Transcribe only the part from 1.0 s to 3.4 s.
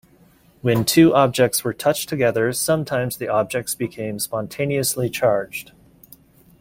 objects were touched together, sometimes the